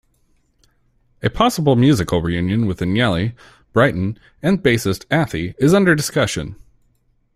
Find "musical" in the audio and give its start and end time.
1.75-2.23